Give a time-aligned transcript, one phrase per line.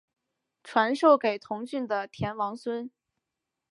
[0.63, 2.89] 传授给同郡的田王孙。